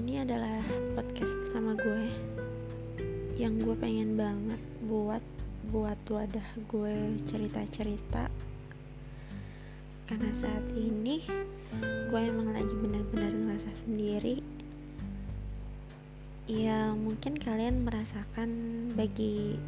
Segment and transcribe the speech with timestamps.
[0.00, 0.56] ini adalah
[0.96, 2.08] podcast pertama gue.
[3.36, 4.56] Yang gue pengen banget
[4.88, 5.20] buat
[5.68, 8.32] buat wadah gue cerita-cerita.
[10.08, 11.20] Karena saat ini
[12.08, 14.40] gue emang lagi benar-benar ngerasa sendiri.
[16.48, 18.48] Ya mungkin kalian merasakan
[18.96, 19.60] bagi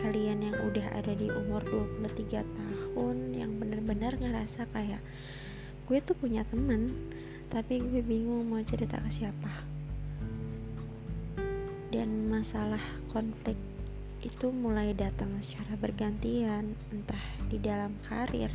[0.00, 1.60] kalian yang udah ada di umur
[2.00, 5.04] 23 tahun yang benar-benar ngerasa kayak
[5.84, 6.88] gue tuh punya temen
[7.48, 9.52] tapi gue bingung mau cerita ke siapa.
[11.88, 13.56] Dan masalah konflik
[14.20, 18.52] itu mulai datang secara bergantian entah di dalam karir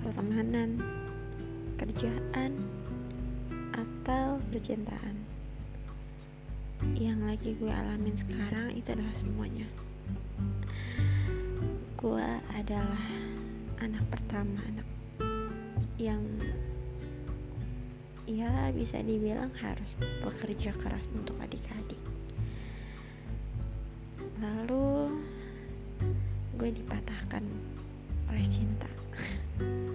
[0.00, 0.80] pertemanan
[1.76, 2.56] kerjaan
[3.76, 5.16] atau percintaan.
[6.96, 9.66] Yang lagi gue alamin sekarang itu adalah semuanya.
[11.98, 13.04] Gue adalah
[13.82, 14.88] anak pertama anak
[15.98, 16.22] yang
[18.28, 21.96] ya bisa dibilang harus bekerja keras untuk adik-adik.
[24.44, 25.16] Lalu
[26.60, 27.40] gue dipatahkan
[28.28, 28.90] oleh cinta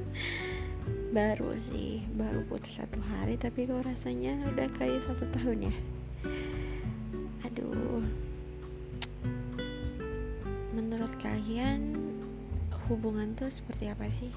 [1.18, 5.76] baru sih baru putus satu hari tapi kok rasanya udah kayak satu tahun ya.
[7.46, 8.02] Aduh.
[10.74, 12.02] Menurut kalian
[12.90, 14.34] hubungan tuh seperti apa sih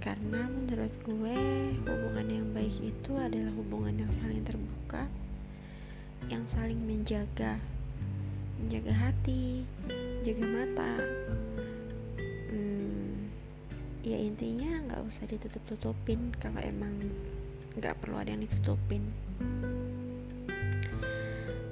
[0.00, 1.36] karena menurut gue
[1.84, 5.04] hubungan yang baik itu adalah hubungan yang saling terbuka
[6.28, 7.56] yang saling menjaga.
[8.60, 9.64] Menjaga hati
[10.20, 10.92] jaga mata.
[12.48, 13.28] Hmm,
[14.04, 16.92] ya intinya nggak usah ditutup tutupin kalau emang
[17.76, 19.04] nggak perlu ada yang ditutupin.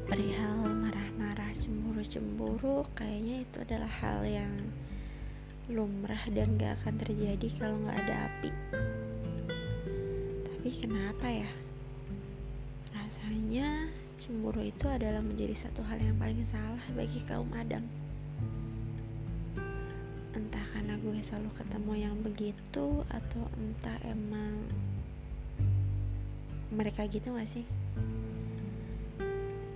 [0.09, 4.53] Perihal marah-marah cemburu-cemburu kayaknya itu adalah hal yang
[5.69, 8.50] lumrah dan gak akan terjadi kalau nggak ada api.
[10.48, 11.51] Tapi kenapa ya?
[12.96, 17.84] Rasanya cemburu itu adalah menjadi satu hal yang paling salah bagi kaum Adam.
[20.33, 24.57] Entah karena gue selalu ketemu yang begitu atau entah emang
[26.73, 27.68] mereka gitu gak sih?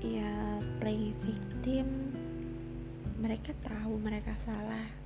[0.01, 1.87] Ya playing victim
[3.21, 5.02] mereka tahu mereka salah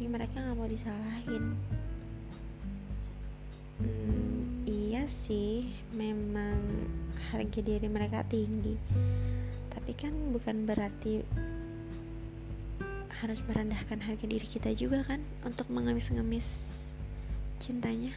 [0.00, 1.44] tapi mereka nggak mau disalahin.
[3.80, 6.56] Hmm, iya sih memang
[7.28, 8.80] harga diri mereka tinggi.
[9.72, 11.20] Tapi kan bukan berarti
[13.20, 16.64] harus merendahkan harga diri kita juga kan untuk mengemis-ngemis
[17.60, 18.16] cintanya.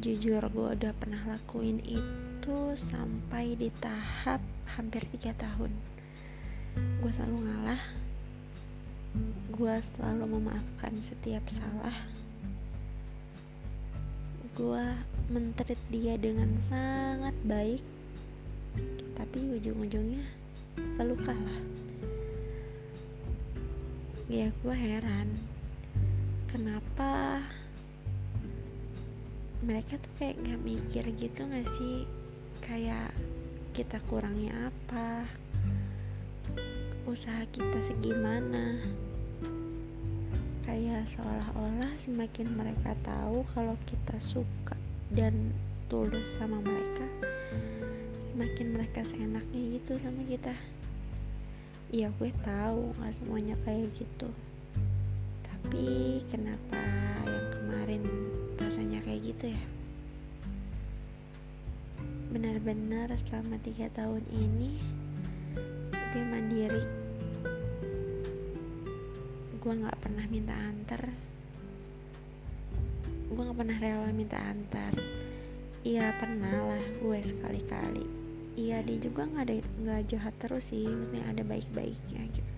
[0.00, 2.56] Jujur gue udah pernah lakuin itu
[2.88, 4.40] sampai di tahap
[4.76, 5.72] hampir tiga tahun
[6.74, 7.82] gue selalu ngalah.
[9.54, 11.96] Gue selalu memaafkan setiap salah.
[14.54, 14.86] Gue
[15.30, 17.82] mentreat dia dengan sangat baik
[19.14, 20.22] tapi ujung-ujungnya
[20.98, 21.60] selalu kalah.
[24.26, 25.28] Ya gue heran.
[26.50, 27.42] Kenapa
[29.64, 32.06] mereka tuh kayak gak mikir gitu gak sih?
[32.62, 33.10] Kayak
[33.74, 35.26] kita kurangnya apa
[37.04, 38.80] usaha kita segimana.
[40.64, 44.76] Kayak seolah-olah semakin mereka tahu kalau kita suka
[45.12, 45.52] dan
[45.92, 47.06] tulus sama mereka
[48.34, 50.50] semakin mereka seenaknya gitu sama kita.
[51.94, 54.26] Iya gue tahu nggak semuanya kayak gitu.
[55.46, 56.82] Tapi kenapa
[57.30, 58.02] yang kemarin
[58.58, 59.62] rasanya kayak gitu ya?
[62.34, 65.03] Benar-benar selama tiga tahun ini
[66.14, 66.84] gue mandiri.
[69.58, 71.10] Gue nggak pernah minta antar.
[73.34, 74.94] Gue nggak pernah rela minta antar.
[75.82, 78.06] Iya pernah lah gue sekali-kali.
[78.54, 82.52] Iya dia juga nggak ada nggak jahat terus sih maksudnya ada baik-baiknya gitu.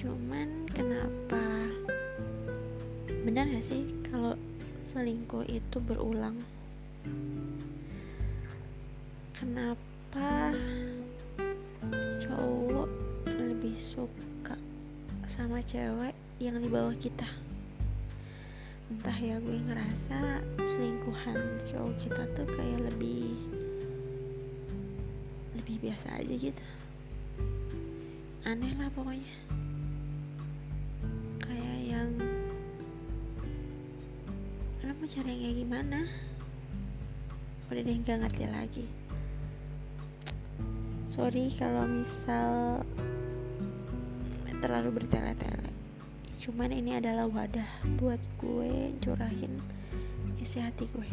[0.00, 1.44] Cuman kenapa?
[3.20, 4.32] Benar gak sih kalau
[4.88, 6.40] selingkuh itu berulang?
[9.36, 9.89] Kenapa
[15.64, 17.28] cewek yang di bawah kita.
[18.90, 23.38] Entah ya gue ngerasa selingkuhan cowok kita tuh kayak lebih
[25.54, 26.64] lebih biasa aja gitu.
[28.48, 29.34] Aneh lah pokoknya.
[31.44, 32.10] Kayak yang
[34.82, 35.98] lo mau cari yang kayak gimana?
[37.70, 38.86] Udah deh gak ngerti lagi.
[41.14, 42.82] Sorry kalau misal
[44.60, 45.72] terlalu bertele-tele.
[46.40, 47.68] Cuman ini adalah wadah
[48.00, 49.60] buat gue curahin
[50.40, 51.08] isi hati gue